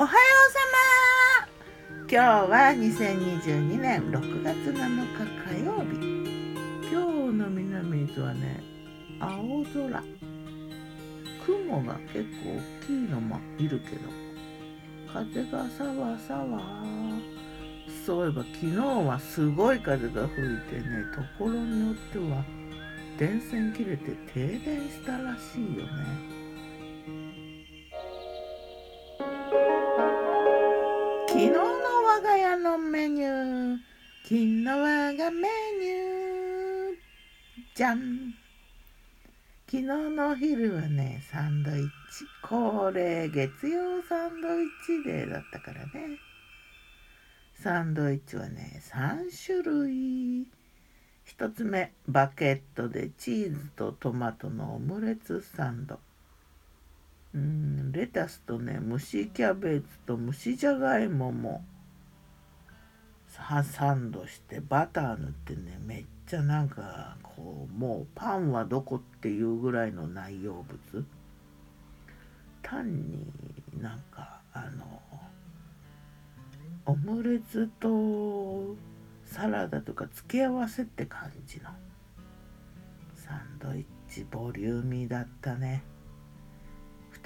[0.00, 0.14] おはよ
[0.48, 0.60] うさ
[1.42, 2.06] ま。
[2.08, 5.98] 今日は2022年6月7日火曜日。
[6.88, 7.02] 今
[7.32, 8.62] 日の南伊豆はね
[9.18, 10.04] 青空。
[11.44, 14.02] 雲が結構大きいのもいるけど
[15.12, 16.60] 風がさわさわ。
[18.06, 22.44] そういえば昨日はすごい風が吹いてねところによっては
[23.18, 26.37] 電線切れて停電したらしいよね。
[34.28, 35.48] 昨日我がメ
[35.80, 36.96] ニュー
[37.74, 38.34] じゃん。
[39.64, 42.26] 昨日のお昼はねサンドイッチ。
[42.42, 46.18] 恒例月曜サンドイッチデーだったからね。
[47.54, 50.46] サンドイッチはね3種類。
[51.34, 55.98] 1つ目バケットでチーズとトマトのオムレツサンド。
[57.34, 61.64] うんレタスとね蒸しキャベツと蒸しじゃがいもも。
[63.64, 71.06] サンドしてバター塗ってねめっちゃなんかこうもうパンはどこっていうぐらいの内容物
[72.62, 73.26] 単に
[73.80, 75.00] なんかあの
[76.84, 78.76] オムレツと
[79.24, 81.70] サラダとか付け合わせって感じの
[83.14, 85.82] サンドイッチボリューミーだったね。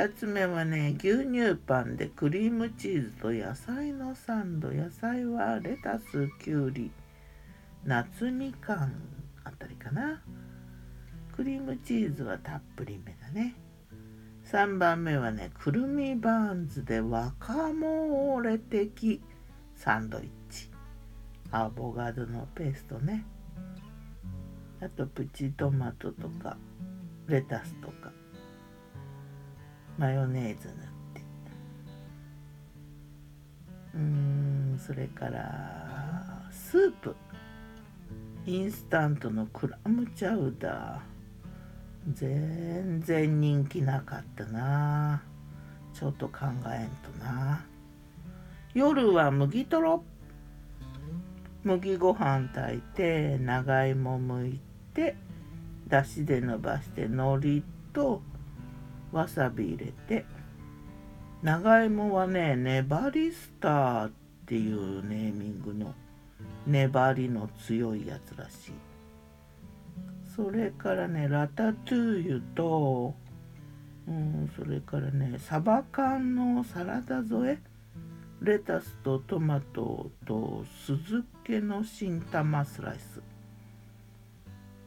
[0.00, 6.90] 2つ目はね牛乳パンでクリームチーズと野菜のサンド野菜はレタスきゅうり
[7.84, 8.94] 夏みかん
[9.44, 10.22] あたりかな。
[11.36, 13.54] クリームチーズはたっぷりめだね。
[14.50, 19.20] 3番目はねくるみバーンズでワカモーレ的
[19.74, 20.70] サンドイッチ。
[21.50, 23.26] アボガドのペーストね。
[24.80, 26.56] あとプチトマトとか
[27.26, 28.19] レタスとか。
[30.00, 30.76] マヨネーズ塗っ
[31.12, 31.22] て。
[33.96, 37.14] うんそれからスープ。
[38.46, 42.14] インスタントのクラムチャウダー。
[42.14, 45.22] 全然人気なかったな。
[45.92, 47.66] ちょっと考えんとな。
[48.72, 50.02] 夜は麦とろ。
[51.62, 54.60] 麦ご飯炊いて長芋むい
[54.94, 55.14] て
[55.88, 57.62] だしで伸ばして海苔
[57.92, 58.22] と
[59.12, 60.24] わさび入れて。
[61.42, 64.10] 長芋はね粘りスターっ
[64.44, 65.94] ていうネーミングの
[66.66, 68.72] 粘りの強いやつらしい。
[70.36, 73.14] それからねラタトゥーユと
[74.06, 77.58] うんそれからねサバ缶のサラダ添え。
[78.42, 83.20] レタスとトマトと酢漬けの新玉スライス。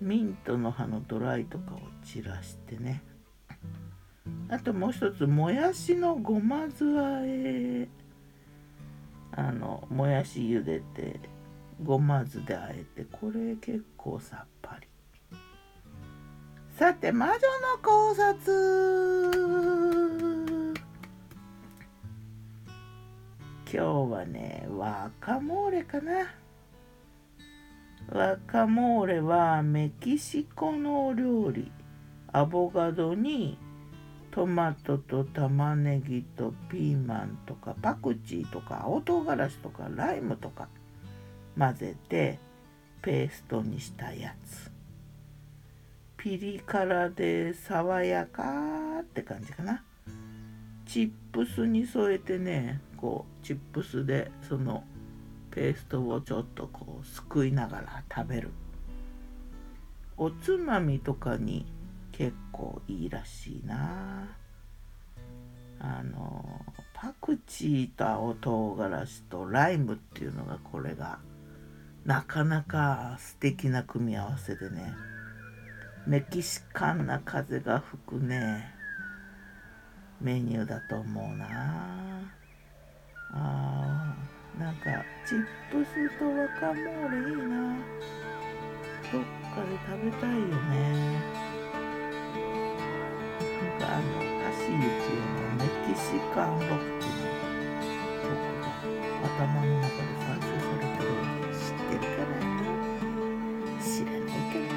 [0.00, 3.02] ミントの葉のドライとかを散らしてね。
[4.52, 7.88] あともう一つもやしのごま酢あえ
[9.34, 11.18] あのもやし茹でて
[11.82, 14.86] ごま酢であえてこれ結構さっぱり。
[16.76, 17.38] さて魔女の
[17.82, 18.52] 考察。
[23.72, 23.78] 今日
[24.12, 26.26] はねワカモーレかな。
[28.10, 31.72] ワカモーレはメキシコの料理
[32.34, 33.56] アボカドに
[34.32, 40.68] トマトと玉ねぎとピーマンとかパクチーとか青唐辛子とかライムとか
[41.56, 42.38] 混ぜて
[43.02, 44.72] ペーストにしたやつ。
[46.16, 49.84] ピリ辛で爽やかって感じかな。
[50.86, 54.82] チップスに添えてねこうチップスでその
[55.50, 58.50] ペーストをちょっとこうすくいながら食べる。
[60.16, 61.66] おつまみとかに
[62.52, 64.36] 構いいらしいな。
[65.80, 66.60] あの
[66.94, 71.18] パクチーと青唐辛子とライムっていうのがこれが
[72.04, 74.94] なかなか素敵な組み合わせでね。
[76.06, 78.72] メキシカンな風が吹くね。
[80.20, 81.46] メニューだと思うな。
[83.34, 84.14] あ
[84.58, 84.82] なんか
[85.26, 87.76] チップスとワカモーレいいな。
[89.10, 89.22] どっ
[89.54, 91.11] かで食べたいよね。
[94.72, 94.88] 雪の
[95.58, 96.04] メキシ
[96.34, 97.16] カンロックの
[98.22, 98.30] 曲
[98.60, 98.70] が
[99.22, 101.20] 頭の中で再生されてるの
[101.52, 102.34] 知ってるかな
[103.80, 104.10] 知ら。
[104.12, 104.72] ないかな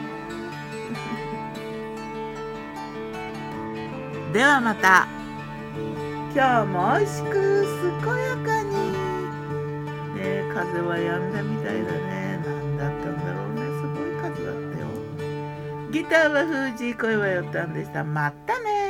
[4.33, 5.07] ではまた
[6.33, 7.31] 今日も美味しく
[8.01, 8.69] 健やかに。
[10.15, 10.19] ね
[10.53, 12.43] 風は止んだみたいだね。
[12.45, 13.61] 何だったんだろうね。
[13.79, 14.83] すごい風だったよ。
[15.91, 18.03] ギターは封じ声はよったんでした。
[18.03, 18.84] またね。